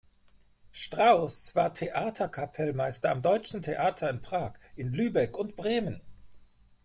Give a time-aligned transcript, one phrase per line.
[0.71, 6.01] Strauß war Theater-Kapellmeister am Deutschen Theater in Prag, in Lübeck und Bremen.